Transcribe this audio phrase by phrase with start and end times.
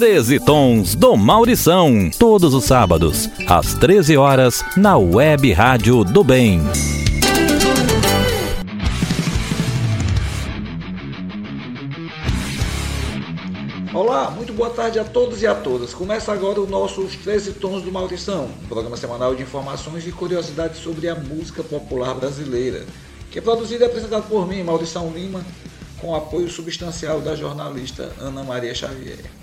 [0.00, 2.08] 13 Tons do Maurição.
[2.18, 6.62] Todos os sábados, às 13 horas, na Web Rádio do Bem.
[13.92, 15.92] Olá, muito boa tarde a todos e a todas.
[15.92, 20.80] Começa agora o nosso Os 13 Tons do Maurição, programa semanal de informações e curiosidades
[20.80, 22.86] sobre a música popular brasileira,
[23.30, 25.44] que é produzido e apresentado por mim, Maurição Lima,
[26.00, 29.39] com apoio substancial da jornalista Ana Maria Xavier.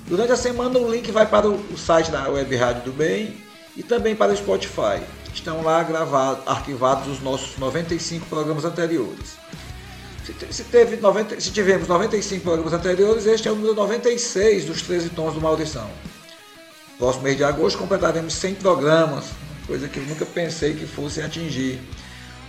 [0.08, 3.38] Durante a semana o link vai para o site da Web Rádio do Bem
[3.76, 5.04] e também para o Spotify.
[5.32, 9.38] Estão lá gravados, arquivados os nossos 95 programas anteriores.
[10.50, 15.10] Se, teve 90, se tivemos 95 programas anteriores, este é o número 96 dos 13
[15.12, 15.90] tons do Maldição.
[16.98, 19.26] Próximo mês de agosto completaremos 100 programas,
[19.66, 21.80] coisa que eu nunca pensei que fosse atingir.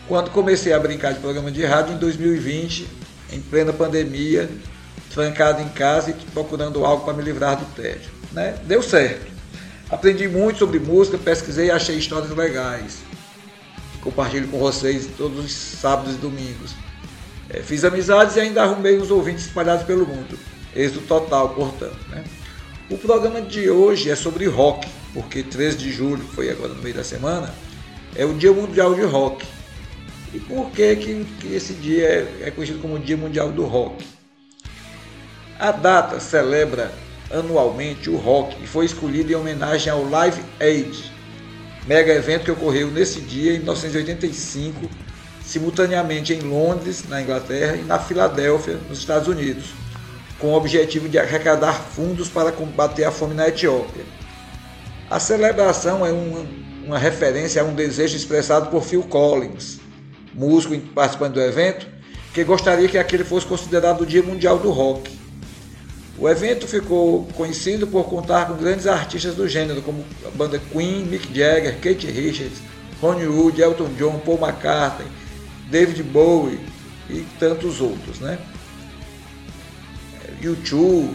[0.08, 2.88] Quando comecei a brincar de programa de rádio em 2020,
[3.30, 4.50] em plena pandemia,
[5.14, 8.10] trancado em casa e procurando algo para me livrar do tédio.
[8.32, 8.58] Né?
[8.64, 9.30] Deu certo.
[9.88, 12.98] Aprendi muito sobre música, pesquisei e achei histórias legais.
[14.00, 16.74] Compartilho com vocês todos os sábados e domingos.
[17.50, 20.38] É, fiz amizades e ainda arrumei uns ouvintes espalhados pelo mundo.
[20.74, 21.98] Êxito total, portanto.
[22.10, 22.24] Né?
[22.90, 26.94] O programa de hoje é sobre rock, porque 13 de julho, foi agora no meio
[26.94, 27.54] da semana,
[28.14, 29.46] é o Dia Mundial de Rock.
[30.32, 34.04] E por que, que, que esse dia é, é conhecido como Dia Mundial do Rock?
[35.58, 36.92] A data celebra
[37.30, 41.12] anualmente o rock e foi escolhida em homenagem ao Live Aid,
[41.86, 44.88] mega evento que ocorreu nesse dia em 1985,
[45.48, 49.72] simultaneamente em Londres, na Inglaterra, e na Filadélfia, nos Estados Unidos,
[50.38, 54.04] com o objetivo de arrecadar fundos para combater a fome na Etiópia.
[55.10, 56.46] A celebração é uma,
[56.84, 59.80] uma referência a um desejo expressado por Phil Collins,
[60.34, 61.86] músico participante do evento,
[62.34, 65.18] que gostaria que aquele fosse considerado o Dia Mundial do Rock
[66.18, 71.04] o evento ficou conhecido por contar com grandes artistas do gênero, como a banda Queen,
[71.04, 72.60] Mick Jagger, Kate Richards,
[73.00, 75.06] Ronnie Wood, Elton John, Paul McCartney,
[75.70, 76.60] David Bowie
[77.08, 78.38] e tantos outros, né?
[80.42, 81.10] U2,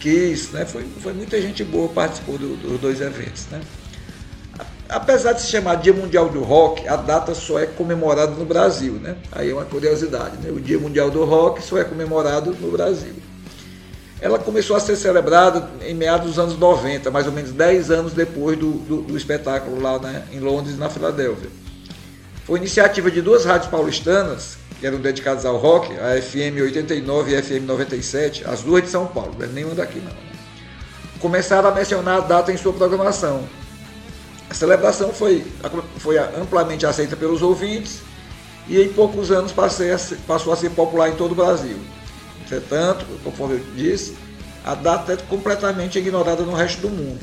[0.00, 0.64] Kiss, né?
[0.64, 3.60] Foi, foi muita gente boa participou do, dos dois eventos, né?
[4.88, 8.94] Apesar de se chamar Dia Mundial do Rock, a data só é comemorada no Brasil,
[8.94, 9.16] né?
[9.30, 10.50] Aí é uma curiosidade, né?
[10.50, 13.14] O Dia Mundial do Rock só é comemorado no Brasil
[14.22, 18.12] ela começou a ser celebrada em meados dos anos 90, mais ou menos 10 anos
[18.12, 21.50] depois do, do, do espetáculo lá né, em Londres na Filadélfia.
[22.44, 27.36] Foi iniciativa de duas rádios paulistanas, que eram dedicadas ao rock, a FM 89 e
[27.36, 30.12] a FM 97, as duas de São Paulo, não é nenhuma daqui não.
[31.20, 33.48] Começaram a mencionar a data em sua programação.
[34.50, 35.46] A celebração foi,
[35.98, 38.00] foi amplamente aceita pelos ouvintes
[38.68, 41.78] e em poucos anos passou a ser popular em todo o Brasil.
[42.44, 44.16] Entretanto, conforme eu disse,
[44.64, 47.20] a data é completamente ignorada no resto do mundo.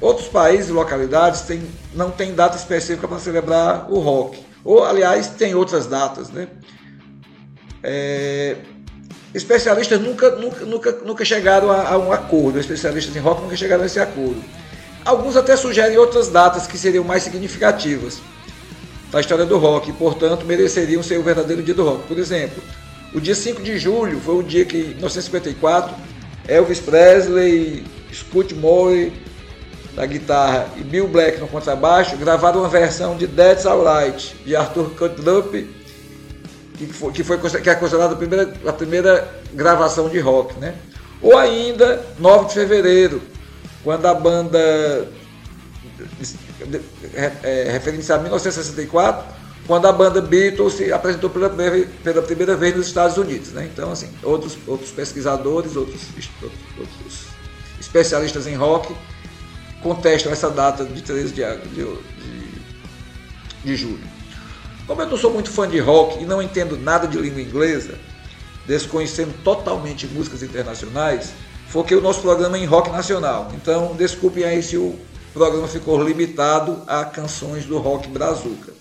[0.00, 1.62] Outros países e localidades têm,
[1.94, 4.42] não têm data específica para celebrar o rock.
[4.64, 6.30] Ou, aliás, tem outras datas.
[6.30, 6.48] Né?
[7.82, 8.56] É,
[9.34, 13.82] especialistas nunca, nunca, nunca, nunca chegaram a, a, um acordo, especialistas em rock nunca chegaram
[13.82, 14.42] a esse acordo.
[15.04, 18.20] Alguns até sugerem outras datas que seriam mais significativas
[19.10, 22.06] da história do rock e, portanto, mereceriam ser o verdadeiro dia do rock.
[22.06, 22.62] Por exemplo,
[23.12, 25.94] o dia 5 de julho foi o dia que, em 1954,
[26.46, 29.12] Elvis Presley, Scott Moore
[29.94, 34.90] na guitarra e Bill Black no contrabaixo gravaram uma versão de That's Alright de Arthur
[34.90, 35.52] Cutlup,
[36.76, 40.58] que foi, que, foi, que é considerada a primeira, a primeira gravação de rock.
[40.58, 40.74] Né?
[41.20, 43.22] Ou ainda 9 de fevereiro,
[43.82, 44.58] quando a banda,
[47.14, 52.56] é, é, referência a 1964, quando a banda Beatles se apresentou pela primeira, pela primeira
[52.56, 53.52] vez nos Estados Unidos.
[53.52, 53.68] Né?
[53.72, 56.00] Então, assim, outros, outros pesquisadores, outros,
[56.78, 57.26] outros
[57.78, 58.94] especialistas em rock
[59.82, 62.62] contestam essa data de 13 de, de, de,
[63.64, 64.08] de julho.
[64.86, 67.94] Como eu não sou muito fã de rock e não entendo nada de língua inglesa,
[68.66, 71.32] desconhecendo totalmente músicas internacionais,
[71.68, 73.50] foquei o nosso programa em rock nacional.
[73.54, 74.98] Então, desculpem aí se o
[75.32, 78.72] programa ficou limitado a canções do rock brazuca.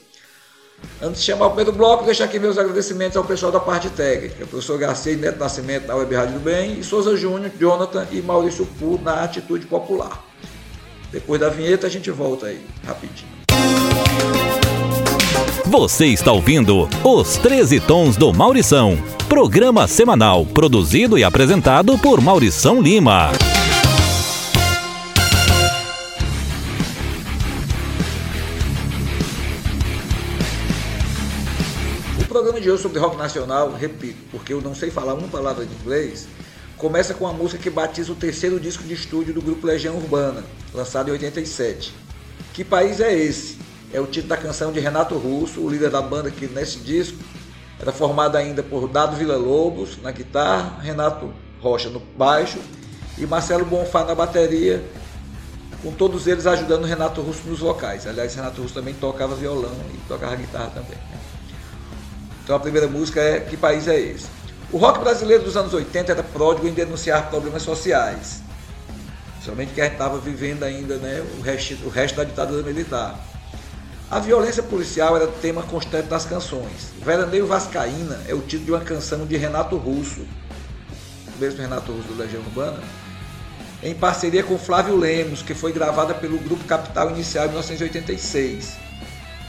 [1.01, 4.45] Antes de chamar o primeiro bloco, deixar aqui meus agradecimentos ao pessoal da parte técnica,
[4.45, 8.21] o professor Garcia Neto Nascimento na Web Rádio do Bem, e Souza Júnior, Jonathan e
[8.21, 10.28] Maurício Pu na Atitude Popular.
[11.11, 13.29] Depois da vinheta a gente volta aí, rapidinho.
[15.65, 18.95] Você está ouvindo Os 13 Tons do Maurição,
[19.27, 23.31] programa semanal produzido e apresentado por Maurição Lima.
[32.19, 35.27] O programa de hoje é sobre rock nacional, repito, porque eu não sei falar uma
[35.27, 36.27] palavra de inglês,
[36.79, 40.45] começa com a música que batiza o terceiro disco de estúdio do grupo Legião Urbana,
[40.73, 41.93] lançado em 87.
[42.53, 43.57] Que país é esse?
[43.93, 47.17] É o título da canção de Renato Russo, o líder da banda que nesse disco
[47.81, 52.59] era formado ainda por Dado Vila Lobos na guitarra, Renato Rocha no baixo
[53.17, 54.81] e Marcelo Bonfá na bateria,
[55.83, 58.07] com todos eles ajudando Renato Russo nos vocais.
[58.07, 60.95] Aliás, Renato Russo também tocava violão e tocava guitarra também.
[60.95, 61.19] Né?
[62.41, 64.38] Então a primeira música é Que País é Esse?
[64.71, 68.41] O rock brasileiro dos anos 80 era pródigo em denunciar problemas sociais.
[69.43, 73.19] Somente que a gente estava vivendo ainda né, o, resto, o resto da ditadura militar.
[74.11, 76.91] A violência policial era tema constante das canções.
[77.03, 80.21] Veraneio Vascaína é o título de uma canção de Renato Russo,
[81.39, 82.79] mesmo Renato Russo do Legião Urbana,
[83.81, 88.77] em parceria com Flávio Lemos, que foi gravada pelo Grupo Capital Inicial em 1986.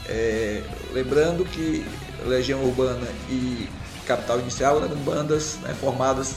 [0.07, 0.63] É,
[0.93, 1.85] lembrando que
[2.25, 3.67] Legião Urbana e
[4.05, 6.35] Capital Inicial eram bandas né, formadas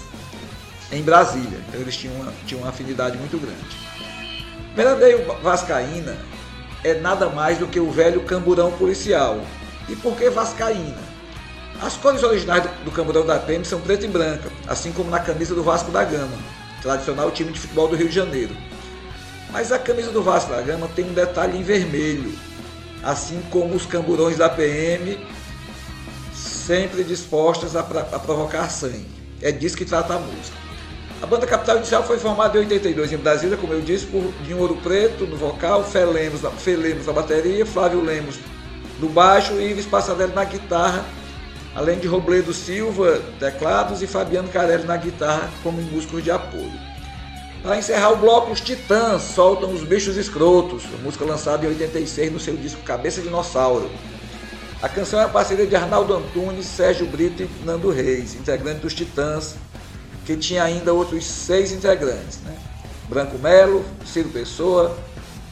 [0.93, 3.85] em Brasília, então eles tinham uma, tinham uma afinidade muito grande.
[4.75, 6.17] Veraneio Vascaína
[6.83, 9.41] é nada mais do que o velho camburão policial.
[9.89, 11.15] E por que Vascaína?
[11.81, 15.21] As cores originais do, do camburão da PM são preta e branca, assim como na
[15.21, 18.55] camisa do Vasco da Gama tradicional time de futebol do Rio de Janeiro.
[19.51, 22.35] Mas a camisa do Vasco da Gama tem um detalhe em vermelho,
[23.03, 25.19] assim como os camburões da PM,
[26.67, 29.07] sempre dispostas a, a provocar sangue.
[29.41, 30.57] É disso que trata a música.
[31.23, 34.59] A banda Capital Inicial foi formada em 82 em Brasília, como eu disse, por Dinho
[34.59, 38.37] Ouro Preto no vocal, Fé Lemos, Fê Lemos na bateria, Flávio Lemos
[38.99, 41.05] no baixo e Ives Passadelli na guitarra
[41.75, 46.73] além de Robledo Silva, teclados e Fabiano Carelli na guitarra como músicos de apoio.
[47.63, 52.39] Para encerrar o bloco, os Titãs soltam Os Bichos Escrotos, música lançada em 86 no
[52.39, 53.91] seu disco Cabeça de Dinossauro.
[54.85, 58.93] A canção é a parceria de Arnaldo Antunes, Sérgio Brito e Nando Reis, integrantes dos
[58.93, 59.57] Titãs,
[60.27, 62.39] que tinha ainda outros seis integrantes.
[62.43, 62.55] Né?
[63.09, 64.95] Branco Melo, Ciro Pessoa,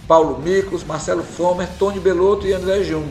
[0.06, 3.08] Paulo Micos, Marcelo Fomer, Tony Belotto e André Jung,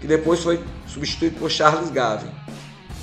[0.00, 2.30] que depois foi substituído por Charles Gavin.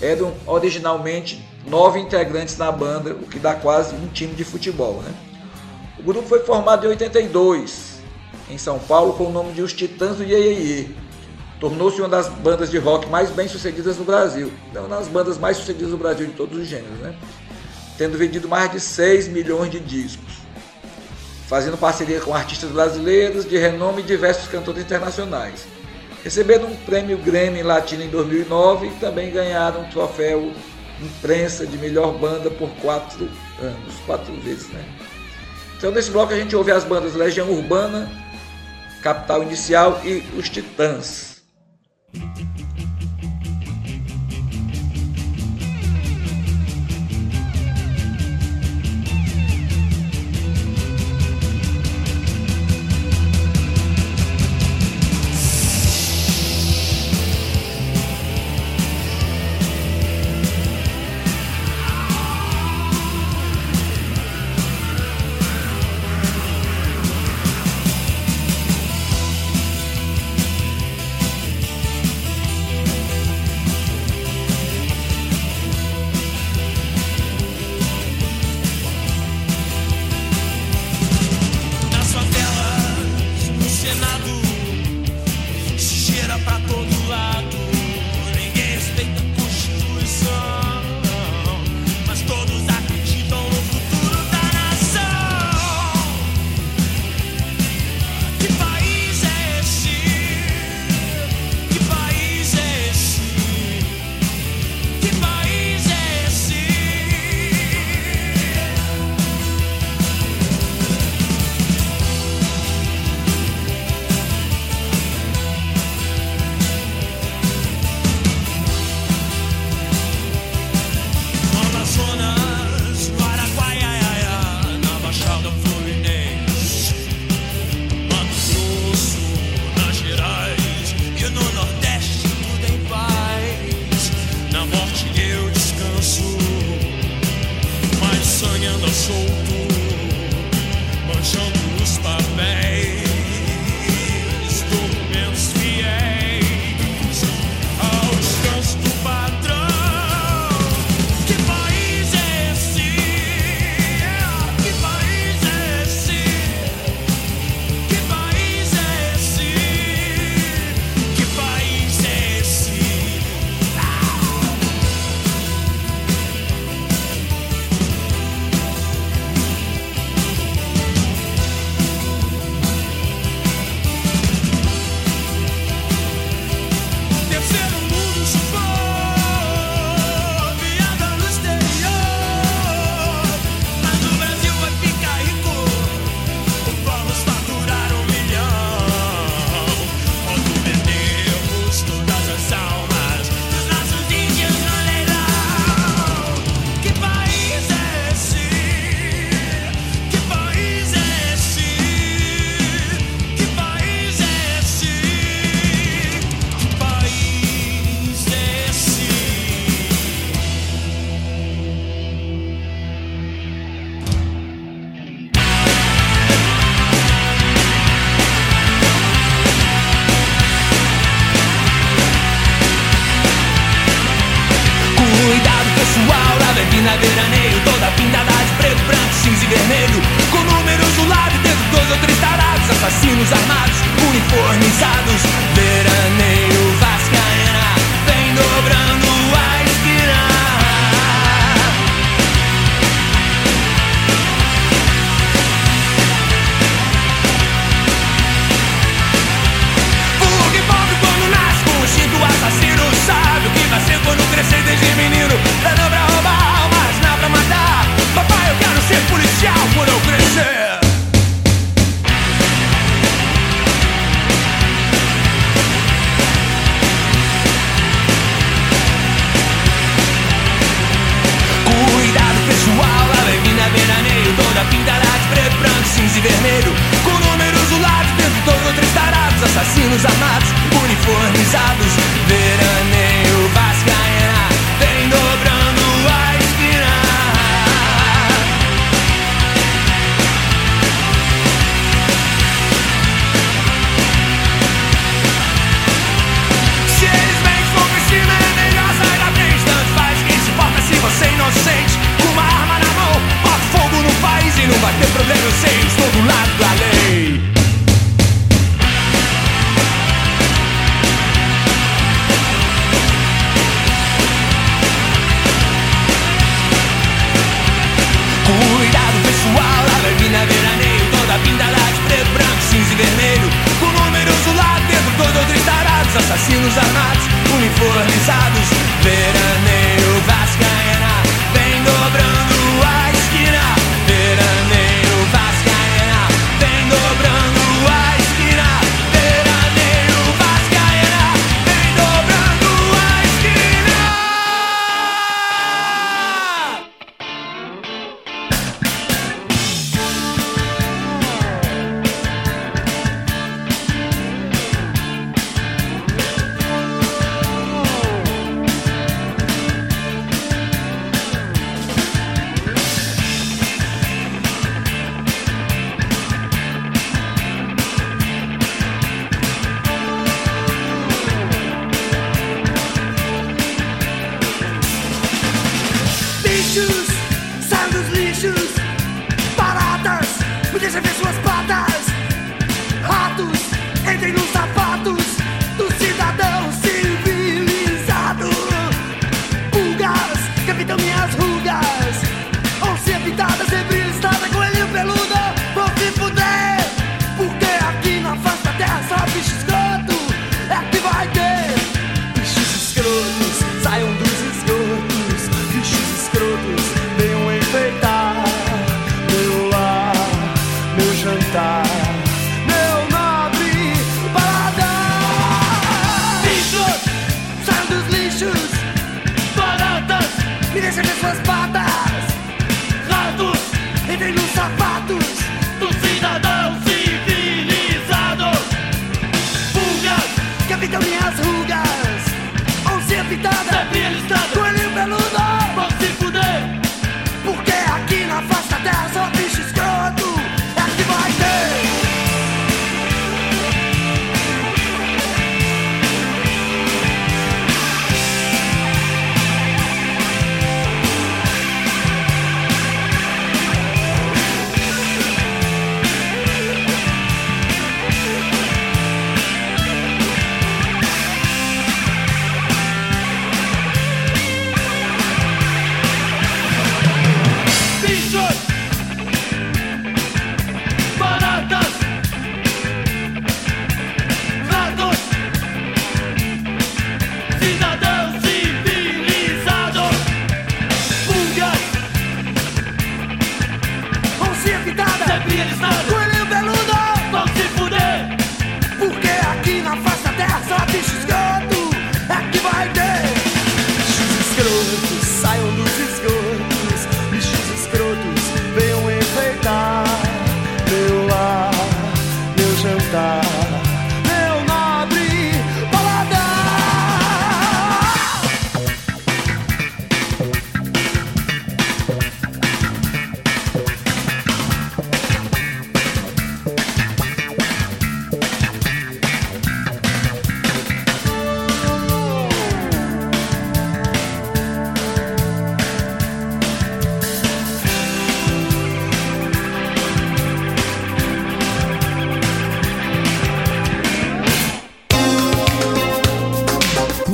[0.02, 5.04] Eram originalmente nove integrantes na banda, o que dá quase um time de futebol.
[5.04, 5.14] Né?
[6.00, 8.00] O grupo foi formado em 82,
[8.50, 11.04] em São Paulo, com o nome de Os Titãs do Iê.
[11.64, 15.56] Tornou-se uma das bandas de rock mais bem sucedidas no Brasil, uma das bandas mais
[15.56, 17.16] sucedidas no Brasil de todos os gêneros, né?
[17.98, 20.34] tendo vendido mais de 6 milhões de discos,
[21.48, 25.64] fazendo parceria com artistas brasileiros de renome e diversos cantores internacionais.
[26.22, 30.52] Receberam um prêmio Grammy Latino em 2009 e também ganharam um troféu
[31.02, 33.30] imprensa de melhor banda por quatro
[33.62, 34.84] anos, quatro vezes, né?
[35.78, 38.12] Então nesse bloco a gente ouve as bandas Legião Urbana,
[39.02, 41.33] Capital Inicial e Os Titãs.
[42.14, 42.53] Thank you.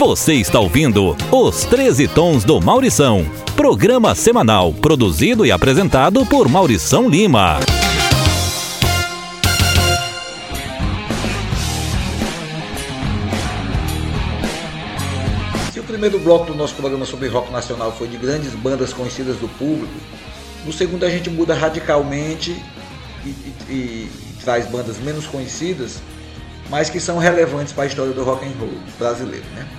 [0.10, 3.24] Você está ouvindo Os 13 Tons do Maurição.
[3.56, 7.60] Programa semanal produzido e apresentado por Maurição Lima.
[15.72, 19.36] Se o primeiro bloco do nosso programa sobre rock nacional foi de grandes bandas conhecidas
[19.36, 19.94] do público,
[20.66, 22.60] no segundo a gente muda radicalmente
[23.24, 24.10] e, e, e
[24.44, 26.01] traz bandas menos conhecidas,
[26.68, 29.79] mas que são relevantes para a história do rock and roll brasileiro, né?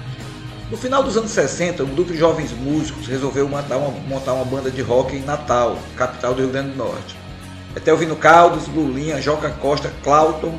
[0.71, 4.45] No final dos anos 60, um grupo de jovens músicos resolveu montar uma, montar uma
[4.45, 7.17] banda de rock em Natal, capital do Rio Grande do Norte.
[7.75, 10.57] Etelvino Caldas, Lulinha, Joca Costa, Clauton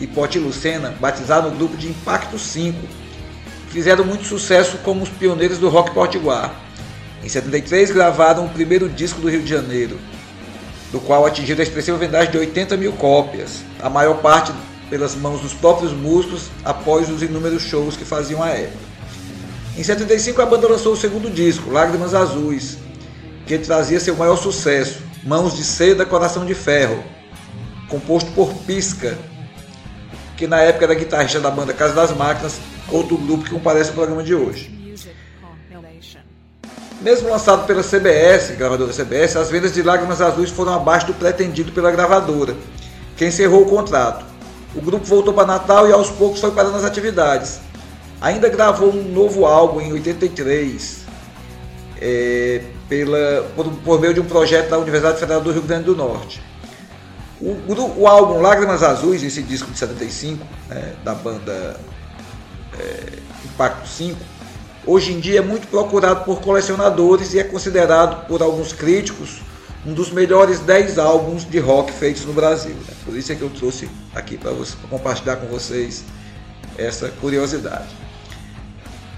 [0.00, 2.78] e Poti Lucena batizaram o grupo de Impacto 5,
[3.66, 6.58] que fizeram muito sucesso como os pioneiros do rock potiguar.
[7.22, 9.98] Em 73 gravaram o primeiro disco do Rio de Janeiro,
[10.90, 14.50] do qual atingiram a expressiva vendagem de 80 mil cópias, a maior parte
[14.88, 18.91] pelas mãos dos próprios músicos após os inúmeros shows que faziam à época.
[19.76, 22.76] Em 75 a banda lançou o segundo disco, Lágrimas Azuis,
[23.46, 27.02] que trazia seu maior sucesso, Mãos de Seda, Coração de Ferro,
[27.88, 29.16] composto por Pisca,
[30.36, 32.58] que na época era guitarrista da banda Casa das Máquinas,
[32.90, 34.70] outro grupo que comparece ao programa de hoje.
[37.00, 41.72] Mesmo lançado pela CBS, gravadora CBS, as vendas de Lágrimas Azuis foram abaixo do pretendido
[41.72, 42.54] pela gravadora,
[43.16, 44.24] que encerrou o contrato.
[44.74, 47.58] O grupo voltou para Natal e aos poucos foi parando as atividades.
[48.22, 51.00] Ainda gravou um novo álbum em 83,
[52.00, 55.96] é, pela, por, por, meio de um projeto da Universidade Federal do Rio Grande do
[55.96, 56.40] Norte.
[57.40, 61.80] O, o, o álbum Lágrimas Azuis, esse disco de 75, né, da banda
[62.78, 64.16] é, Impacto 5,
[64.86, 69.42] hoje em dia é muito procurado por colecionadores e é considerado por alguns críticos
[69.84, 72.74] um dos melhores 10 álbuns de rock feitos no Brasil.
[72.74, 72.94] Né?
[73.04, 74.52] Por isso é que eu trouxe aqui para
[74.88, 76.04] compartilhar com vocês
[76.78, 78.01] essa curiosidade.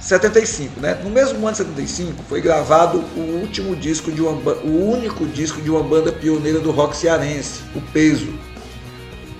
[0.04, 1.00] 75, né?
[1.02, 5.62] No mesmo ano de 75 foi gravado o último disco de uma o único disco
[5.62, 8.28] de uma banda pioneira do rock cearense, o Peso.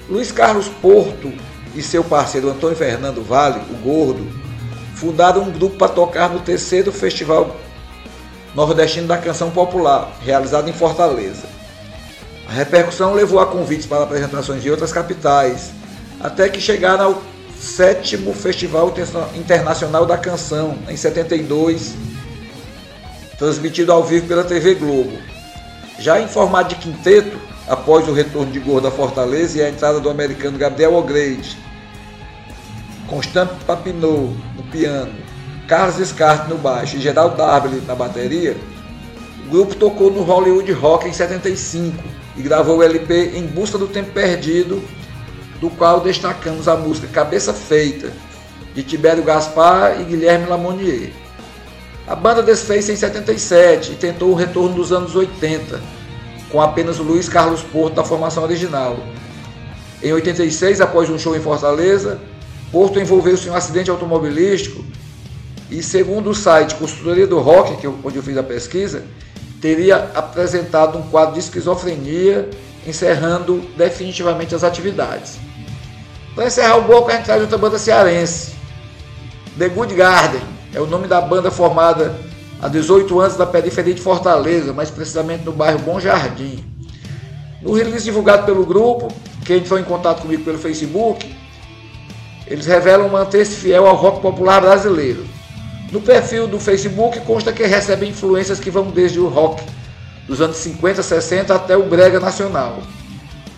[0.08, 1.30] Luiz Carlos Porto
[1.74, 4.26] e seu parceiro Antônio Fernando Vale, o Gordo,
[4.94, 7.54] fundaram um grupo para tocar no terceiro Festival
[8.54, 11.46] Nordestino da Canção Popular, realizado em Fortaleza.
[12.48, 15.72] A repercussão levou a convites para apresentações de outras capitais,
[16.20, 17.33] até que chegaram ao
[17.64, 18.92] sétimo Festival
[19.34, 21.94] Internacional da Canção, em 72,
[23.38, 25.16] transmitido ao vivo pela TV Globo.
[25.98, 30.10] Já em formato de quinteto, após o retorno de Gorda Fortaleza e a entrada do
[30.10, 31.56] americano Gabriel O'Grady,
[33.08, 35.14] Constant Papineau no piano,
[35.66, 38.56] Carlos Descartes no baixo e Geraldo Darby na bateria,
[39.46, 42.02] o grupo tocou no Hollywood Rock em 75
[42.36, 44.82] e gravou o LP Em Busca do Tempo Perdido
[45.60, 48.12] do qual destacamos a música Cabeça Feita,
[48.74, 51.12] de Tibério Gaspar e Guilherme Lamonier.
[52.06, 55.80] A banda desfez-se em 77 e tentou o retorno dos anos 80,
[56.50, 58.98] com apenas o Luiz Carlos Porto da formação original.
[60.02, 62.20] Em 86, após um show em Fortaleza,
[62.70, 64.84] Porto envolveu-se em um acidente automobilístico
[65.70, 69.04] e, segundo o site Consultoria do Rock, que eu, onde eu fiz a pesquisa,
[69.60, 72.50] teria apresentado um quadro de esquizofrenia,
[72.86, 75.38] encerrando definitivamente as atividades.
[76.34, 78.54] Para encerrar o bloco, a gente traz outra banda cearense.
[79.58, 80.42] The Good Garden
[80.74, 82.14] é o nome da banda formada
[82.60, 86.64] há 18 anos na periferia de Fortaleza, mais precisamente no bairro Bom Jardim.
[87.62, 89.08] No release divulgado pelo grupo,
[89.44, 91.34] quem entrou em contato comigo pelo Facebook,
[92.46, 95.24] eles revelam manter-se fiel ao rock popular brasileiro.
[95.90, 99.62] No perfil do Facebook consta que recebe influências que vão desde o rock
[100.26, 102.82] dos anos 50, 60 até o brega nacional.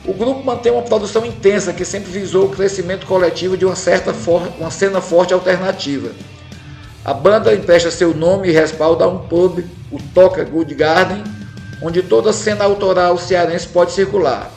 [0.05, 4.14] O grupo mantém uma produção intensa que sempre visou o crescimento coletivo de uma certa
[4.59, 6.11] uma cena forte alternativa.
[7.05, 11.22] A banda empresta seu nome e respaldo a um pub, o Toca Good Garden,
[11.83, 14.50] onde toda cena autoral cearense pode circular.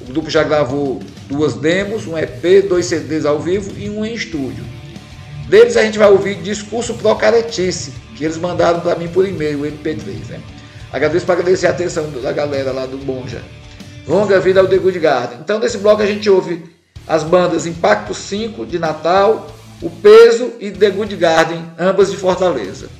[0.00, 4.14] O grupo já gravou duas demos, um EP, dois CDs ao vivo e um em
[4.14, 4.64] estúdio.
[5.48, 9.62] Deles a gente vai ouvir Discurso Pro Caretice, que eles mandaram para mim por e-mail,
[9.62, 10.28] o MP3.
[10.28, 10.40] Né?
[10.92, 13.40] Agradeço para agradecer a atenção da galera lá do Bonja.
[14.06, 15.38] Longa vida ao The Good Garden.
[15.40, 16.64] Então, nesse bloco a gente ouve
[17.08, 19.46] as bandas Impacto 5 de Natal,
[19.80, 22.90] O Peso e The Good Garden, ambas de Fortaleza.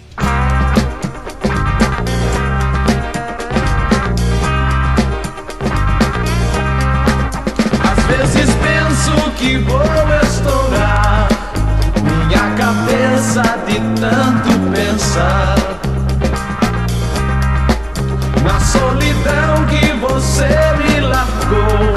[7.85, 9.83] Às vezes penso que vou
[10.25, 11.29] estourar
[12.03, 15.92] minha cabeça de tanto pensar
[19.23, 21.95] solidão que você me largou.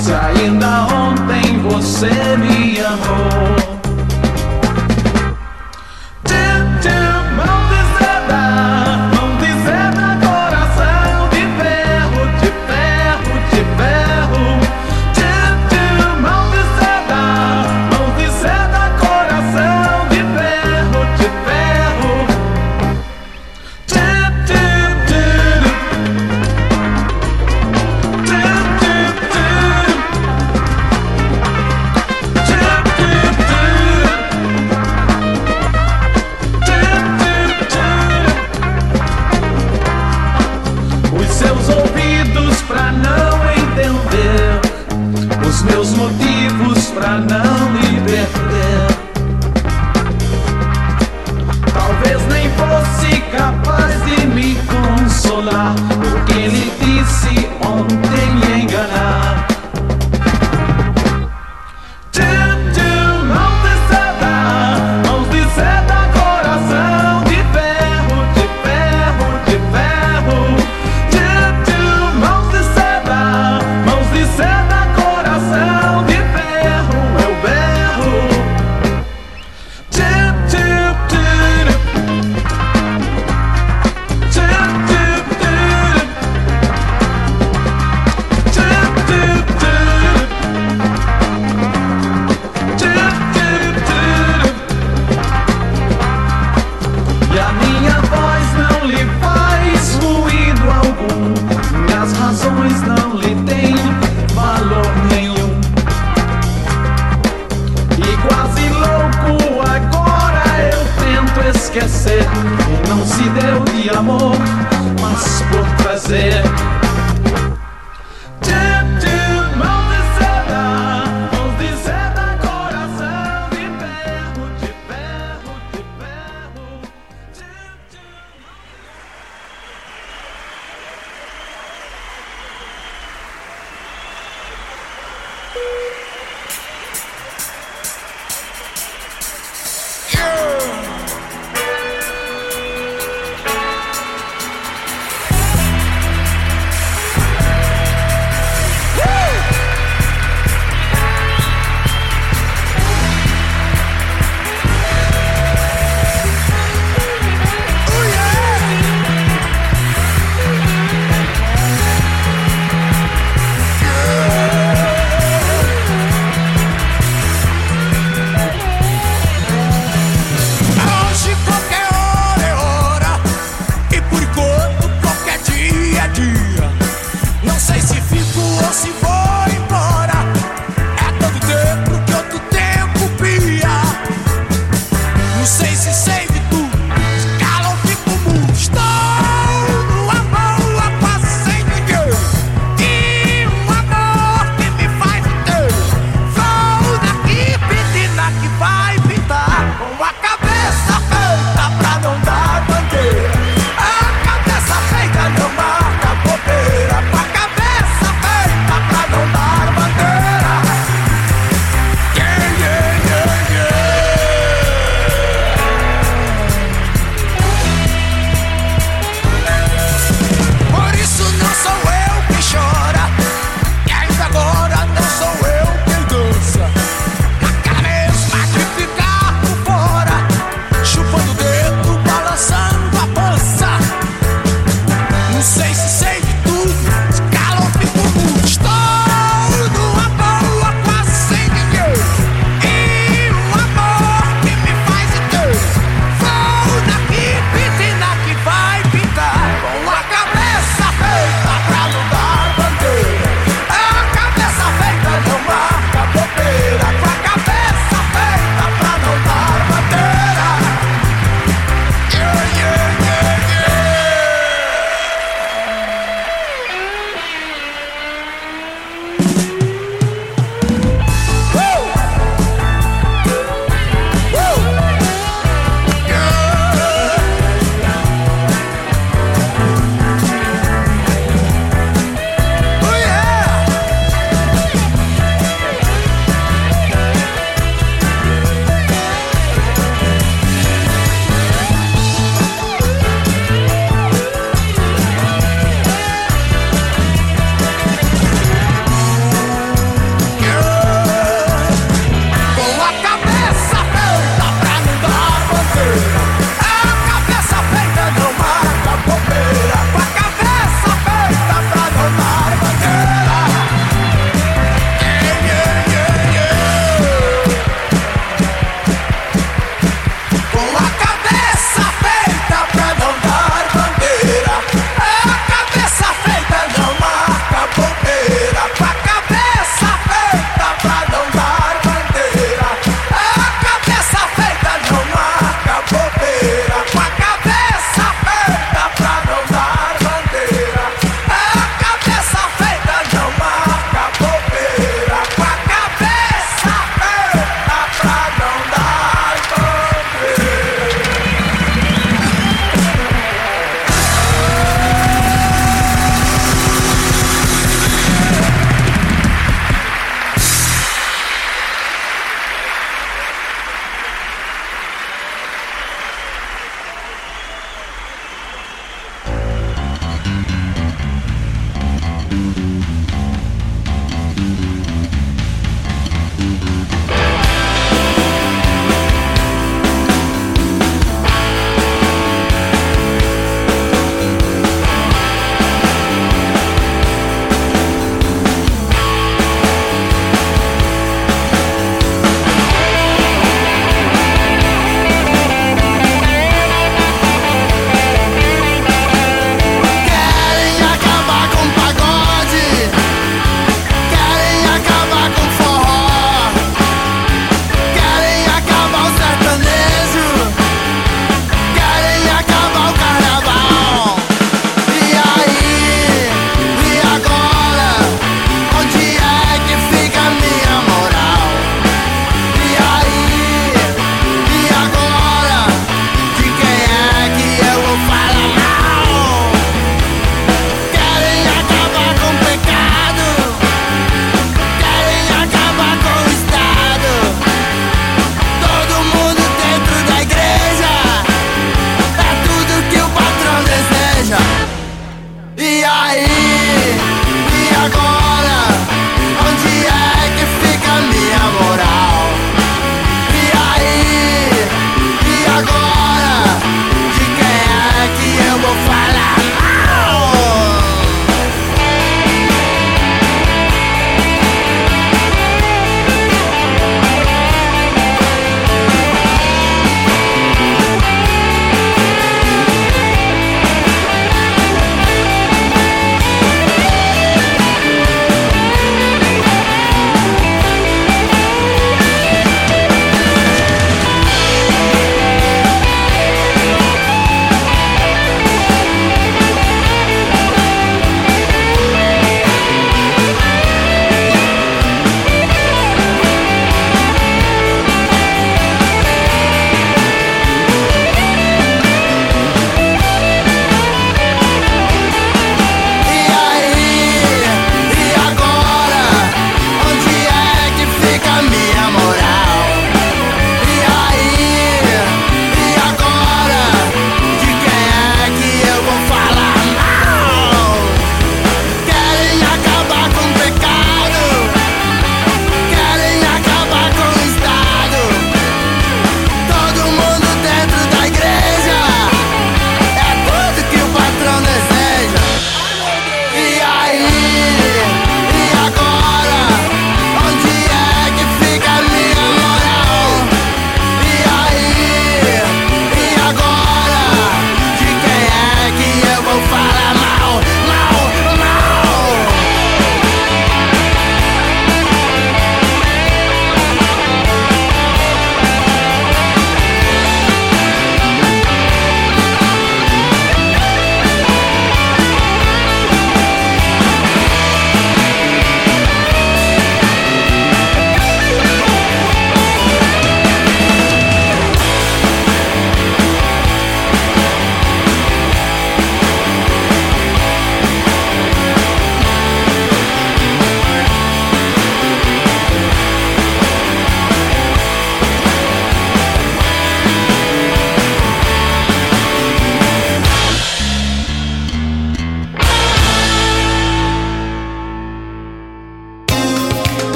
[0.00, 3.75] Se ainda ontem você me amou.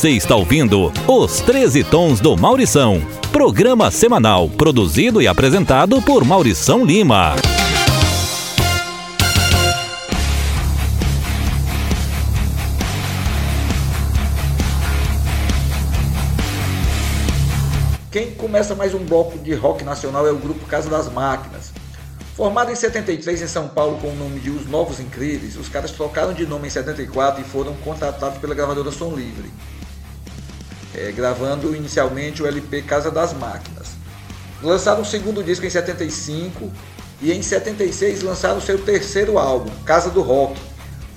[0.00, 3.02] Você está ouvindo Os 13 Tons do Maurição.
[3.30, 7.34] Programa semanal produzido e apresentado por Maurição Lima.
[18.10, 21.74] Quem começa mais um bloco de rock nacional é o grupo Casa das Máquinas.
[22.34, 25.90] Formado em 73 em São Paulo com o nome de Os Novos Incríveis, os caras
[25.90, 29.50] trocaram de nome em 74 e foram contratados pela gravadora Som Livre,
[30.94, 33.88] é, gravando inicialmente o LP Casa das Máquinas.
[34.62, 36.70] Lançaram o segundo disco em 75
[37.20, 40.60] e em 76 lançaram seu terceiro álbum, Casa do Rock,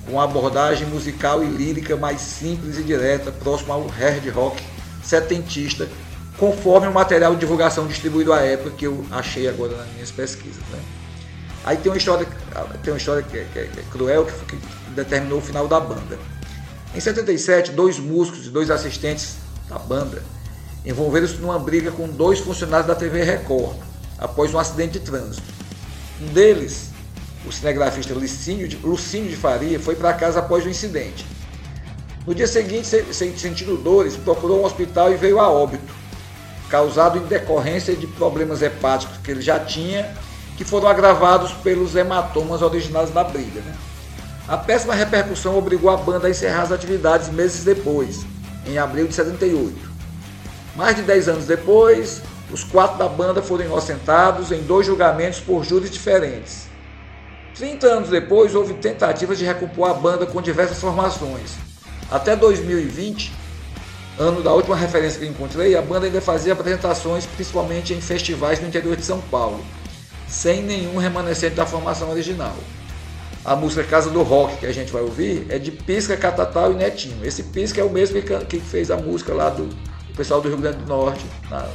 [0.06, 4.62] com abordagem musical e lírica mais simples e direta, próximo ao hard rock
[5.02, 5.88] setentista
[6.38, 10.62] conforme o material de divulgação distribuído à época que eu achei agora nas minhas pesquisas.
[10.70, 10.80] Né?
[11.64, 12.26] Aí tem uma história,
[12.82, 15.80] tem uma história que, é, que é, é cruel que, que determinou o final da
[15.80, 16.18] banda.
[16.94, 19.36] Em 77, dois músicos e dois assistentes
[19.68, 20.22] da banda
[20.84, 23.76] envolveram-se numa briga com dois funcionários da TV Record
[24.18, 25.46] após um acidente de trânsito.
[26.20, 26.90] Um deles,
[27.46, 31.26] o cinegrafista Lucínio de, Lucínio de Faria, foi para casa após o incidente.
[32.26, 36.04] No dia seguinte, sentindo dores, procurou um hospital e veio a óbito
[36.68, 40.10] causado em decorrência de problemas hepáticos que ele já tinha,
[40.56, 43.60] que foram agravados pelos hematomas originados da briga.
[43.60, 43.74] Né?
[44.48, 48.24] A péssima repercussão obrigou a banda a encerrar as atividades meses depois,
[48.66, 49.74] em abril de 78.
[50.76, 55.64] Mais de 10 anos depois, os quatro da banda foram inocentados em dois julgamentos por
[55.64, 56.66] júris diferentes.
[57.54, 61.52] 30 anos depois, houve tentativas de recompor a banda com diversas formações.
[62.10, 63.32] Até 2020,
[64.18, 68.66] ano da última referência que encontrei, a banda ainda fazia apresentações principalmente em festivais no
[68.66, 69.64] interior de São Paulo,
[70.26, 72.56] sem nenhum remanescente da formação original.
[73.44, 76.74] A música Casa do Rock que a gente vai ouvir é de Pisca, Catatal e
[76.74, 77.22] Netinho.
[77.22, 79.68] Esse Pisca é o mesmo que fez a música lá do
[80.16, 81.68] pessoal do Rio Grande do Norte, na,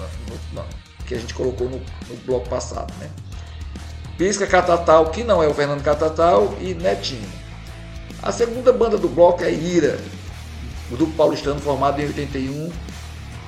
[0.52, 0.66] no,
[1.06, 2.92] que a gente colocou no, no bloco passado.
[3.00, 3.08] Né?
[4.18, 7.30] Pisca, Catatal, que não é o Fernando Catatal, e Netinho.
[8.24, 10.00] A segunda banda do bloco é Ira,
[10.92, 12.72] o grupo paulistano formado em 81,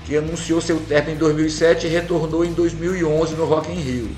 [0.05, 4.15] que anunciou seu término em 2007 e retornou em 2011 no Rock in Rio.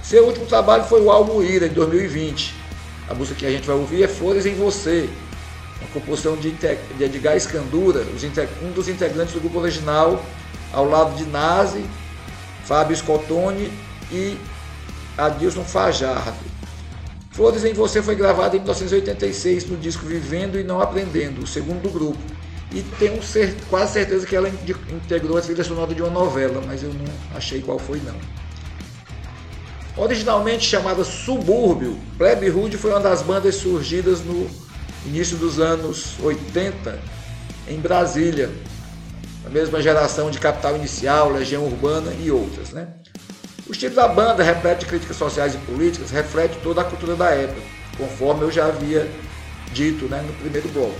[0.00, 2.65] Seu último trabalho foi o álbum Ira, em 2020.
[3.08, 5.08] A música que a gente vai ouvir é Flores em Você,
[5.80, 8.04] uma composição de, de Edgar Escandura,
[8.62, 10.24] um dos integrantes do grupo original,
[10.72, 11.84] ao lado de Nazi,
[12.64, 13.70] Fábio Scottoni
[14.10, 14.36] e
[15.16, 16.56] Adilson Fajardo.
[17.30, 21.82] Flores em Você foi gravado em 1986 no disco Vivendo e Não Aprendendo, o segundo
[21.82, 22.18] do grupo.
[22.72, 23.20] E tenho
[23.70, 27.04] quase certeza que ela integrou a trilha sonora de uma novela, mas eu não
[27.34, 28.16] achei qual foi não.
[29.96, 34.46] Originalmente chamada Subúrbio, Plebe Hood foi uma das bandas surgidas no
[35.06, 36.98] início dos anos 80
[37.66, 38.50] em Brasília,
[39.46, 42.72] a mesma geração de Capital Inicial, Legião Urbana e outras.
[42.72, 42.88] Né?
[43.66, 47.62] O estilo da banda, repleto críticas sociais e políticas, reflete toda a cultura da época,
[47.96, 49.10] conforme eu já havia
[49.72, 50.94] dito né, no primeiro bloco.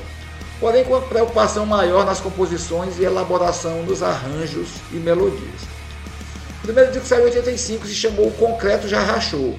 [0.58, 5.75] Porém, com uma preocupação maior nas composições e elaboração dos arranjos e melodias.
[6.66, 9.56] O primeiro disco saiu em 85 e se chamou Concreto Já Rachou.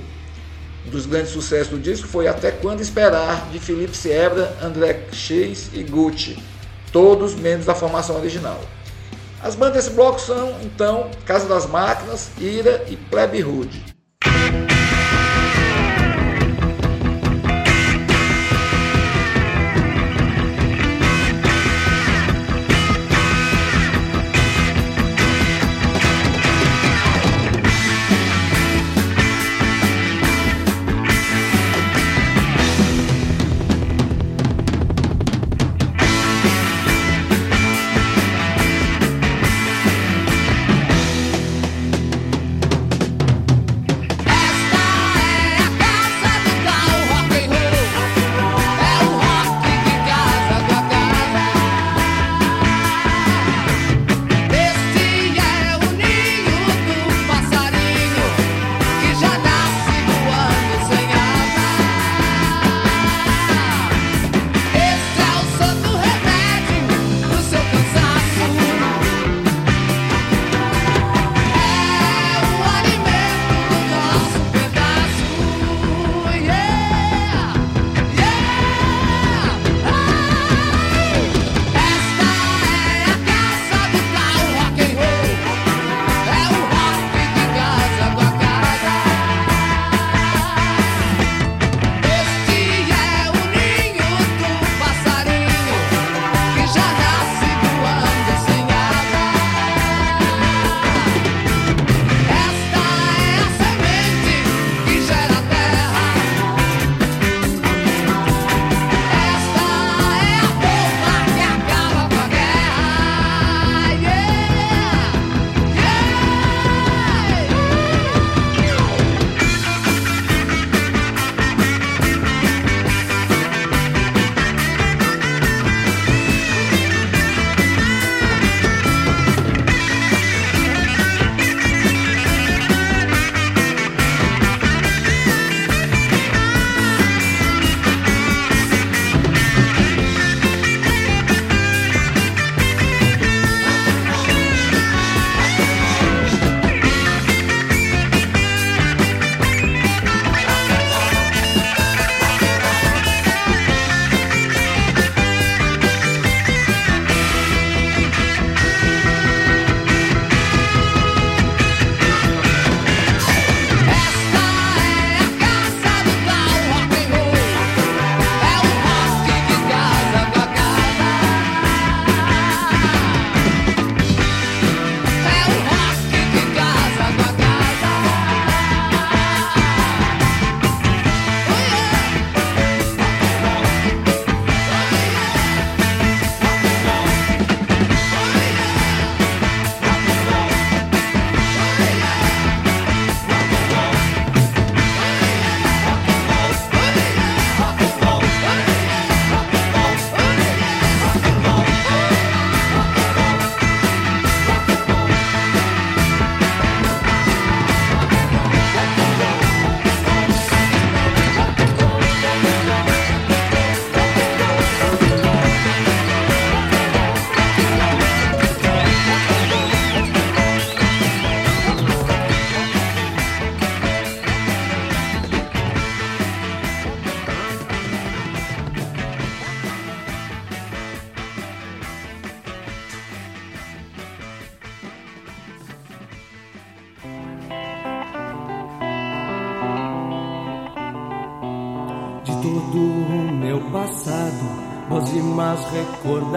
[0.85, 5.69] Um dos grandes sucessos do disco foi Até Quando Esperar, de Felipe Siebra, André X
[5.71, 6.37] e Gucci,
[6.91, 8.59] todos membros da formação original.
[9.41, 13.96] As bandas desse bloco são, então, Casa das Máquinas, Ira e Plebe Hood.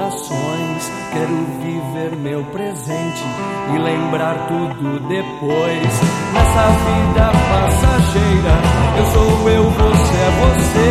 [0.00, 0.90] Recordações.
[1.12, 3.22] Quero viver meu presente
[3.74, 6.00] e lembrar tudo depois.
[6.32, 8.54] Nessa vida passageira,
[8.96, 10.90] eu sou eu, você é você.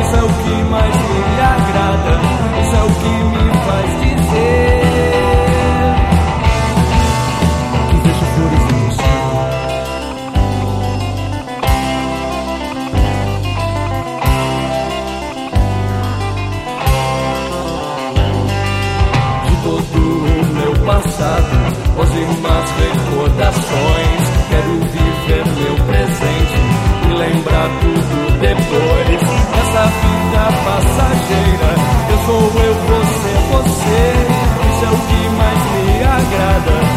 [0.00, 2.14] Isso é o que mais me agrada,
[2.60, 4.79] isso é o que me faz dizer.
[21.20, 21.52] passado,
[21.98, 22.24] hoje
[22.80, 24.22] recordações.
[24.48, 26.60] Quero viver meu presente
[27.04, 29.20] e lembrar tudo depois.
[29.60, 31.70] Essa vida passageira,
[32.10, 34.02] eu sou eu, você, você.
[34.70, 36.89] Isso é o que mais me agrada.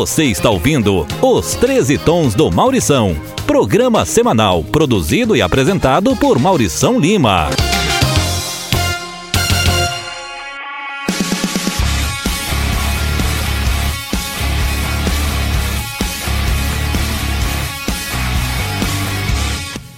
[0.00, 3.14] Você está ouvindo Os 13 Tons do Maurição.
[3.46, 7.50] Programa semanal produzido e apresentado por Maurição Lima.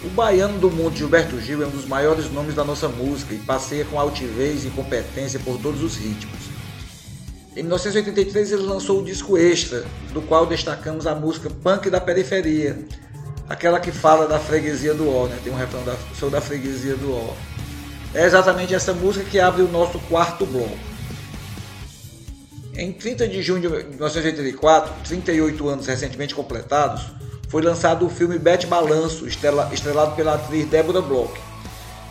[0.05, 3.38] O baiano do mundo Gilberto Gil é um dos maiores nomes da nossa música e
[3.38, 6.51] passeia com altivez e competência por todos os ritmos.
[7.55, 12.78] Em 1983 ele lançou o disco Extra, do qual destacamos a música Punk da Periferia,
[13.48, 15.38] aquela que fala da freguesia do O, né?
[15.44, 17.36] tem um refrão da Sou da freguesia do O.
[18.14, 20.76] É exatamente essa música que abre o nosso quarto bloco.
[22.74, 27.03] Em 30 de junho de 1984, 38 anos recentemente completados,
[27.48, 31.38] foi lançado o filme Bete Balanço, estrela- estrelado pela atriz Débora Bloch.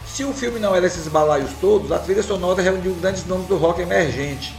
[0.06, 3.58] Se o filme não era esses balaios todos, a trilha sonora reuniu grandes nomes do
[3.58, 4.54] rock emergente,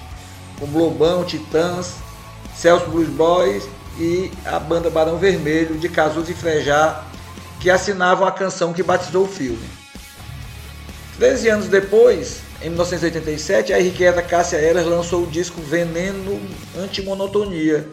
[0.63, 1.95] como Lobão, Titãs,
[2.57, 3.65] Celso Blues Boys
[3.99, 7.05] e a banda Barão Vermelho de Cazuza e Frejá,
[7.59, 9.69] que assinavam a canção que batizou o filme.
[11.19, 16.41] Treze anos depois, em 1987, a irrequieta Cássia Eller lançou o disco Veneno
[16.79, 17.89] Antimonotonia,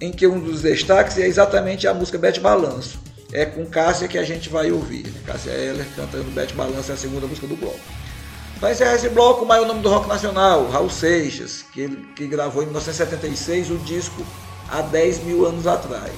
[0.00, 3.00] em que um dos destaques é exatamente a música Bete Balanço.
[3.32, 5.08] É com Cássia que a gente vai ouvir.
[5.08, 5.20] Né?
[5.26, 7.80] Cássia Eller cantando Bete Balanço, é a segunda música do bloco.
[8.62, 12.62] Para encerrar esse bloco, o maior nome do rock nacional, Raul Seixas, que, que gravou
[12.62, 14.24] em 1976 o disco
[14.70, 16.12] há 10 mil anos atrás.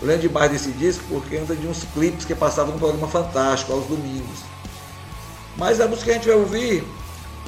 [0.00, 3.72] Eu lembro demais desse disco porque anda de uns clipes que passavam no programa Fantástico
[3.72, 4.38] aos domingos.
[5.56, 6.84] Mas a música que a gente vai ouvir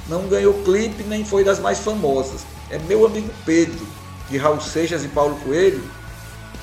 [0.08, 2.44] não ganhou clipe nem foi das mais famosas.
[2.68, 3.86] É Meu Amigo Pedro,
[4.28, 5.88] de Raul Seixas e Paulo Coelho,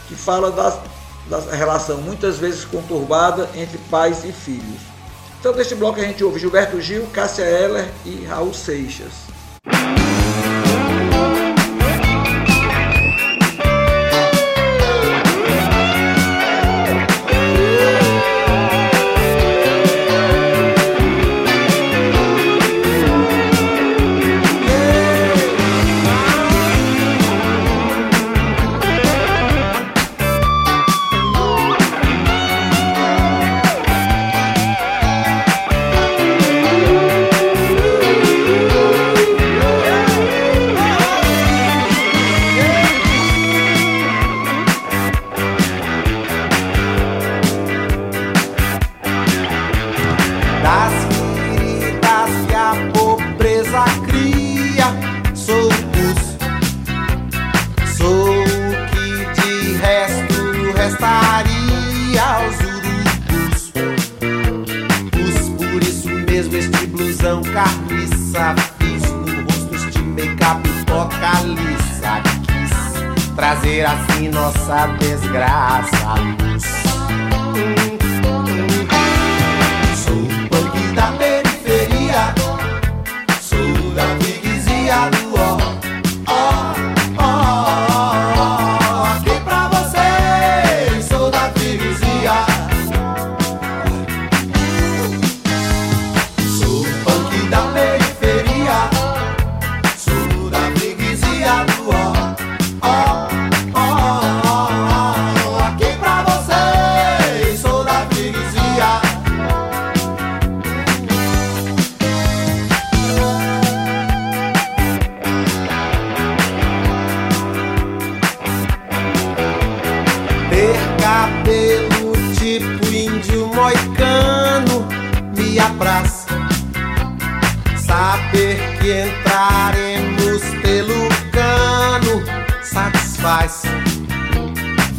[0.09, 0.77] que fala das,
[1.29, 4.96] da relação muitas vezes conturbada entre pais e filhos.
[5.39, 9.13] Então neste bloco a gente ouve Gilberto Gil, Cássia Eller e Raul Seixas.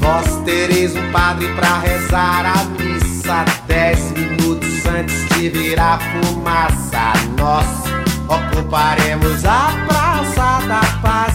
[0.09, 3.44] Vós tereis um padre pra rezar a missa.
[3.66, 7.66] Dez minutos antes de virar fumaça Nós
[8.26, 11.28] ocuparemos a praça da paz.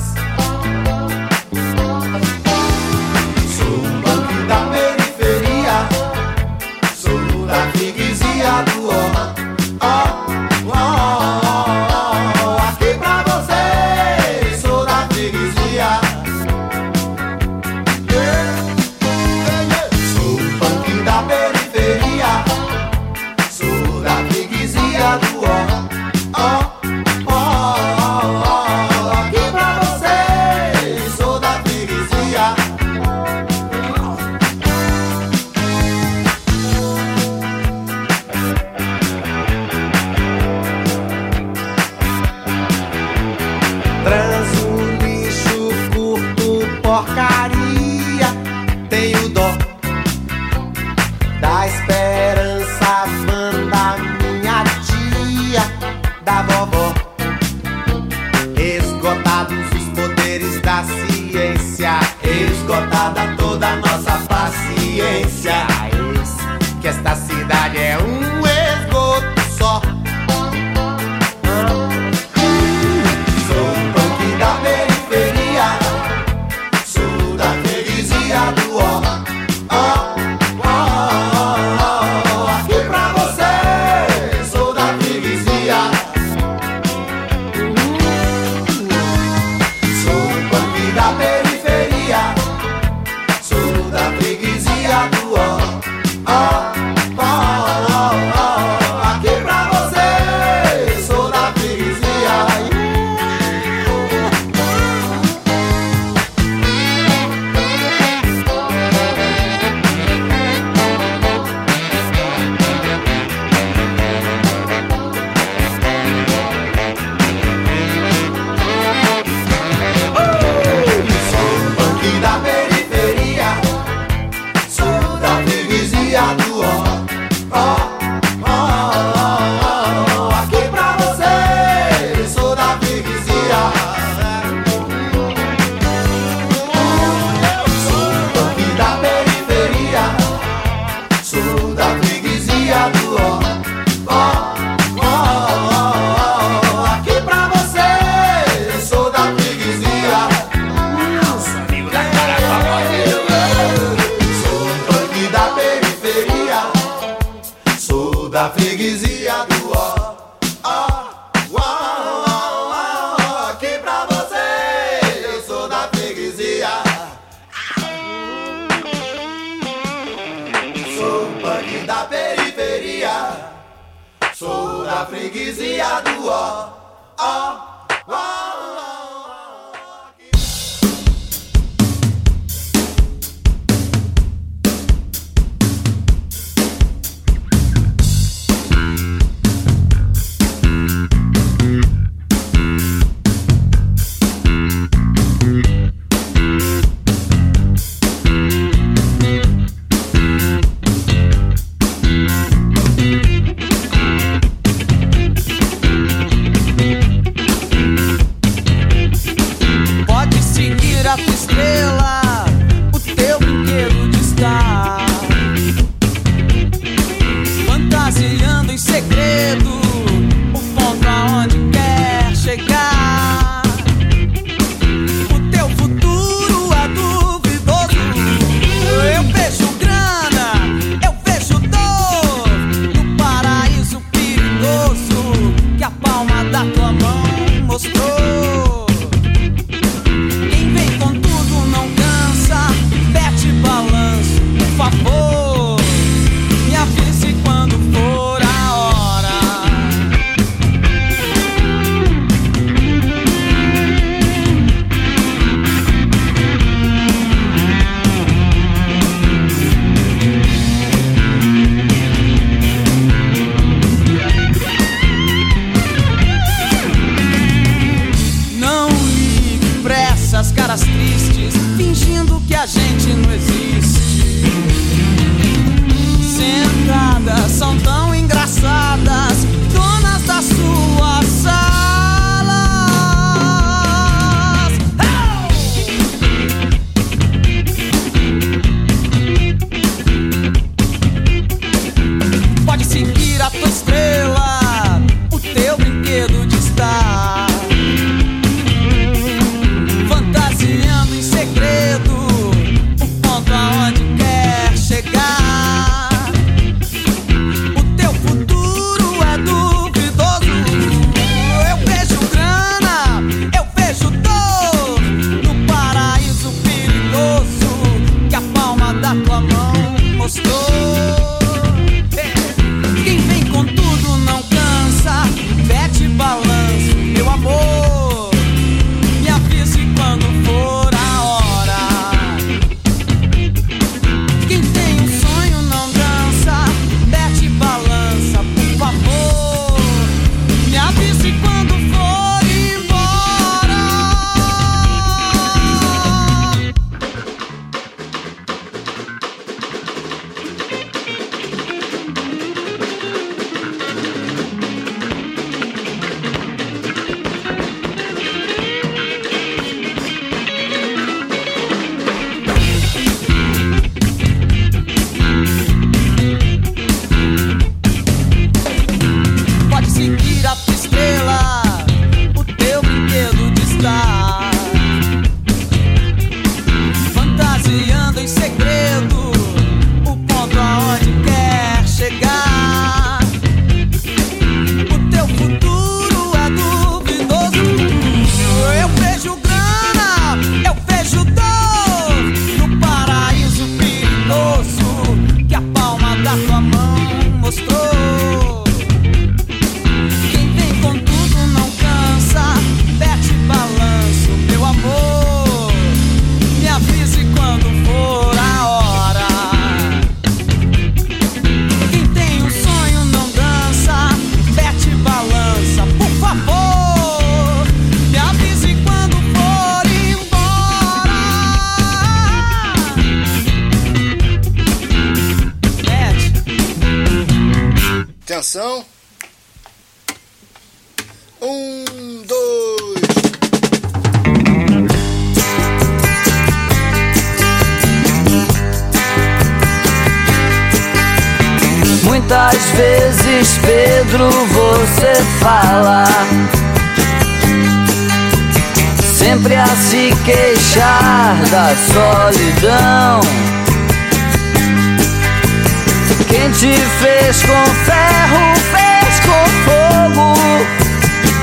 [457.48, 460.36] Com ferro, fez com fogo.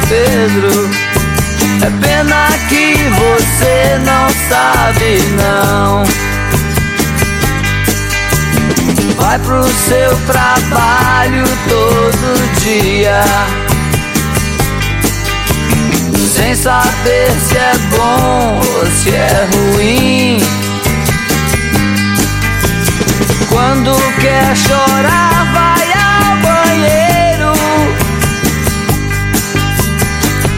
[0.09, 0.91] Pedro,
[1.83, 6.05] é pena que você não sabe não.
[9.17, 13.23] Vai pro seu trabalho todo dia.
[16.35, 20.41] Sem saber se é bom ou se é ruim.
[23.51, 25.30] Quando quer chorar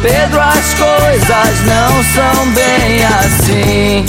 [0.03, 4.05] Pedro, as coisas não são bem assim.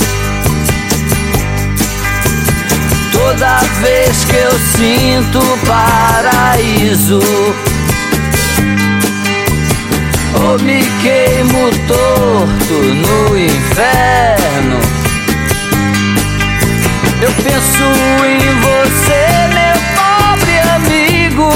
[3.13, 7.19] Toda vez que eu sinto paraíso
[10.35, 14.79] Ou me queimo torto no inferno
[17.21, 17.83] Eu penso
[18.25, 19.23] em você,
[19.53, 21.49] meu pobre amigo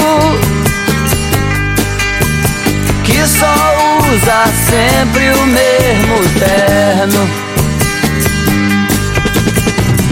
[3.04, 3.77] Que só
[4.18, 7.28] usa sempre o mesmo terno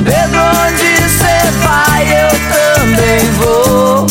[0.05, 0.91] Pedro, onde
[1.63, 4.07] vai, eu também vou.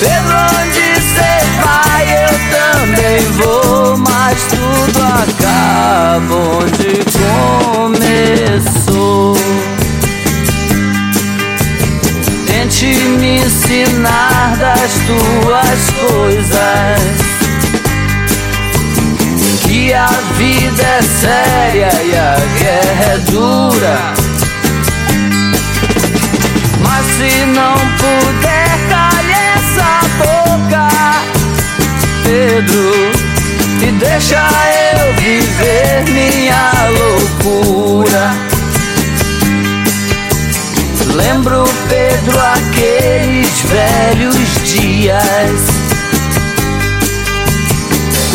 [0.00, 1.32] Pedro, onde cê
[1.62, 3.96] vai, eu também vou.
[3.98, 6.92] Mas tudo acaba onde
[8.32, 9.39] começou.
[12.80, 17.00] Tente me ensinar das tuas coisas
[19.66, 20.06] que a
[20.38, 24.14] vida é séria e a guerra é dura.
[26.82, 30.88] Mas se não puder, calhe essa boca,
[32.24, 32.92] Pedro,
[33.82, 34.42] e deixa
[34.96, 38.49] eu viver minha loucura.
[41.14, 45.90] Lembro, Pedro, aqueles velhos dias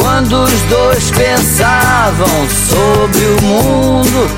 [0.05, 4.29] quando os dois pensavam sobre o mundo.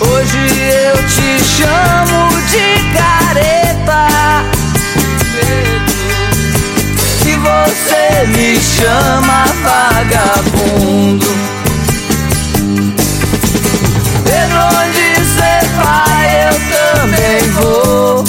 [0.00, 4.06] Hoje eu te chamo de careta.
[7.26, 11.26] E você me chama vagabundo.
[14.24, 15.03] Pedro, onde
[16.94, 18.24] também vou.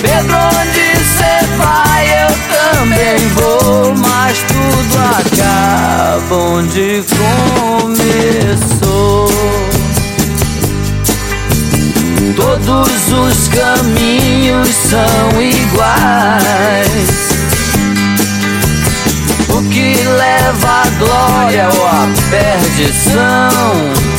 [0.00, 0.88] Pedro, onde
[1.56, 7.04] vai, eu também vou, mas tudo acaba onde
[7.78, 9.28] começou.
[12.36, 17.12] Todos os caminhos são iguais.
[19.48, 24.11] O que leva à glória ou à perdição?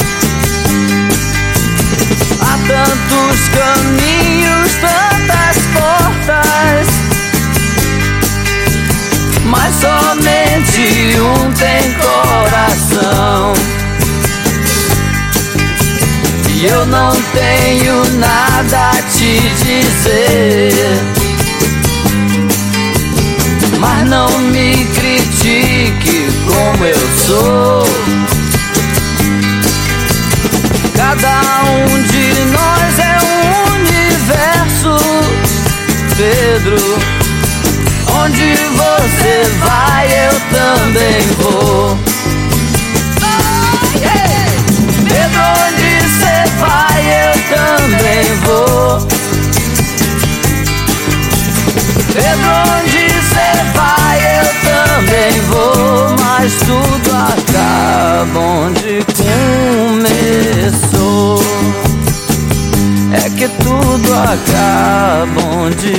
[17.34, 20.74] Tenho nada a te dizer.
[23.80, 27.88] Mas não me critique como eu sou.
[30.96, 33.40] Cada um de nós é um
[33.74, 34.96] universo,
[36.16, 37.00] Pedro.
[38.16, 41.98] Onde você vai, eu também vou.
[45.08, 45.83] Pedro, onde
[46.64, 48.88] vai, eu também vou.
[52.14, 56.16] Pedro, onde você vai, eu também vou.
[56.20, 58.94] Mas tudo acaba onde
[60.32, 61.42] começou.
[63.12, 65.94] É que tudo acaba onde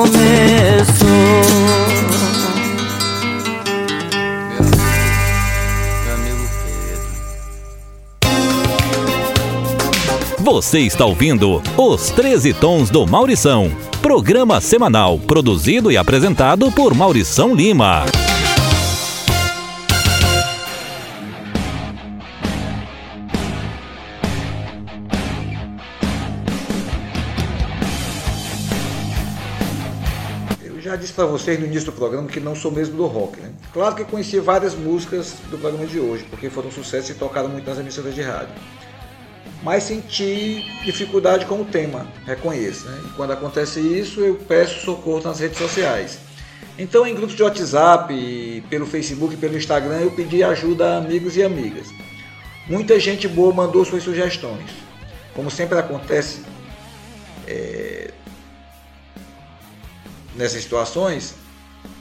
[0.00, 0.76] começou.
[10.56, 17.54] Você está ouvindo Os 13 Tons do Maurição, programa semanal produzido e apresentado por Maurição
[17.54, 18.06] Lima.
[30.64, 33.38] Eu já disse para vocês no início do programa que não sou mesmo do rock,
[33.42, 33.50] né?
[33.74, 37.50] Claro que conheci várias músicas do programa de hoje, porque foram um sucesso e tocaram
[37.50, 38.54] muito nas emissoras de rádio.
[39.66, 42.86] Mas senti dificuldade com o tema, reconheço.
[42.86, 43.02] Né?
[43.04, 46.20] E quando acontece isso, eu peço socorro nas redes sociais.
[46.78, 51.42] Então, em grupos de WhatsApp, pelo Facebook, pelo Instagram, eu pedi ajuda a amigos e
[51.42, 51.88] amigas.
[52.68, 54.70] Muita gente boa mandou suas sugestões.
[55.34, 56.42] Como sempre acontece
[57.48, 58.12] é,
[60.36, 61.34] nessas situações,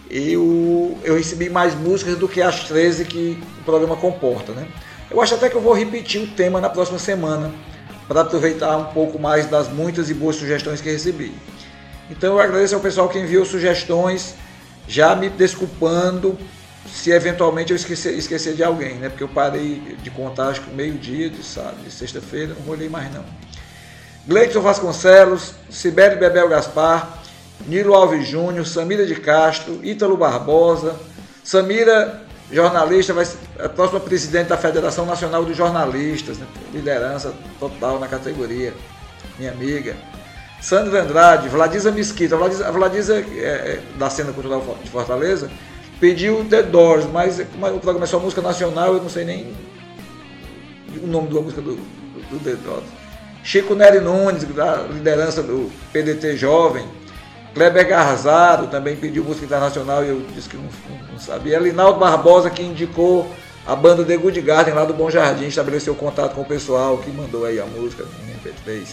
[0.07, 4.51] eu, eu recebi mais músicas do que as 13 que o programa comporta.
[4.51, 4.67] Né?
[5.09, 7.51] Eu acho até que eu vou repetir o tema na próxima semana,
[8.07, 11.33] para aproveitar um pouco mais das muitas e boas sugestões que recebi.
[12.09, 14.35] Então eu agradeço ao pessoal que enviou sugestões,
[14.87, 16.37] já me desculpando
[16.87, 19.09] se eventualmente eu esquecer, esquecer de alguém, né?
[19.09, 23.11] Porque eu parei de contar acho que meio-dia de, sábado, de sexta-feira, não olhei mais
[23.11, 23.25] não.
[24.27, 27.19] Gleison Vasconcelos, Sibério Bebel Gaspar,
[27.67, 30.95] Nilo Alves Júnior, Samira de Castro, Ítalo Barbosa,
[31.43, 36.45] Samira, jornalista, vai ser a próxima presidente da Federação Nacional dos Jornalistas, né?
[36.73, 38.73] liderança total na categoria,
[39.37, 39.95] minha amiga.
[40.61, 45.49] Sandra Andrade, Vladisa Mesquita, Vladisa, a Vladisa é, é, da cena cultural de Fortaleza,
[45.99, 49.53] pediu The Doors, mas, mas o programa é só música nacional, eu não sei nem
[51.01, 52.85] o nome da música do, do, do The Doors.
[53.43, 56.85] Chico Nery Nunes, da liderança do PDT Jovem,
[57.55, 61.57] Kleber Garzaro também pediu música internacional e eu disse que não, não, não sabia.
[61.57, 63.33] Linaldo Barbosa, que indicou
[63.65, 67.09] a banda The Good Garden lá do Bom Jardim, estabeleceu contato com o pessoal que
[67.09, 68.89] mandou aí a música em MP3.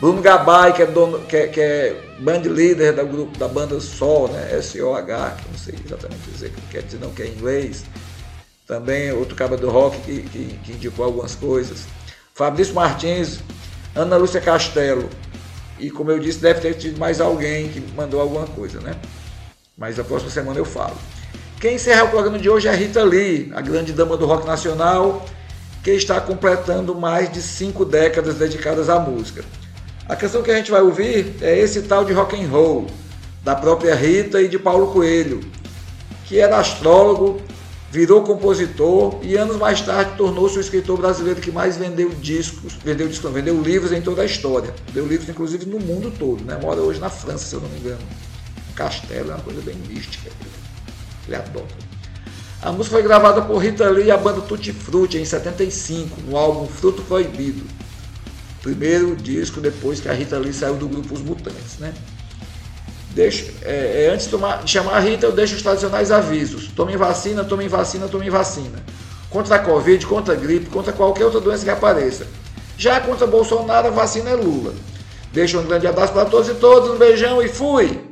[0.00, 4.26] Bruno Gabay, que é, dono, que é, que é band do grupo da banda Sol,
[4.26, 4.50] né?
[4.58, 7.84] S-O-H, que não sei exatamente dizer o que quer dizer, não, que é em inglês.
[8.66, 11.86] Também outro cara do rock que, que, que indicou algumas coisas.
[12.34, 13.38] Fabrício Martins,
[13.94, 15.08] Ana Lúcia Castelo.
[15.82, 18.94] E como eu disse, deve ter tido mais alguém que mandou alguma coisa, né?
[19.76, 20.96] Mas a próxima semana eu falo.
[21.60, 24.46] Quem encerra o programa de hoje é a Rita Lee, a grande dama do rock
[24.46, 25.26] nacional,
[25.82, 29.44] que está completando mais de cinco décadas dedicadas à música.
[30.08, 32.86] A canção que a gente vai ouvir é esse tal de rock and roll,
[33.42, 35.40] da própria Rita e de Paulo Coelho,
[36.26, 37.42] que era astrólogo,
[37.92, 43.06] virou compositor e anos mais tarde tornou-se o escritor brasileiro que mais vendeu discos, vendeu
[43.06, 44.74] discos, não, vendeu livros em toda a história.
[44.94, 46.58] Deu livros inclusive no mundo todo, né?
[46.60, 48.00] Mora hoje na França, se eu não me engano.
[48.74, 50.30] Castelo, é uma coisa bem mística.
[51.26, 51.74] Ele adota.
[52.62, 56.36] A música foi gravada por Rita Lee e a banda Tutti Frutti em 75, no
[56.36, 57.62] álbum Fruto Proibido
[58.62, 61.92] primeiro disco depois que a Rita Lee saiu do grupo Os Mutantes, né?
[63.14, 66.68] Deixo, é, é, antes de, tomar, de, chamar a Rita, eu deixo os tradicionais avisos.
[66.68, 68.82] Tomem vacina, tomem vacina, tomem vacina.
[69.28, 72.26] Contra a Covid, contra a gripe, contra qualquer outra doença que apareça.
[72.78, 74.74] Já contra Bolsonaro, a vacina é Lula.
[75.32, 78.11] Deixo um grande abraço para todos e todas, um beijão e fui!